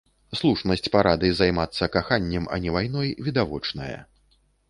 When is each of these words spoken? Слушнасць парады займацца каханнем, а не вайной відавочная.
Слушнасць 0.37 0.87
парады 0.95 1.27
займацца 1.39 1.89
каханнем, 1.97 2.47
а 2.57 2.59
не 2.65 2.73
вайной 2.79 3.09
відавочная. 3.27 3.93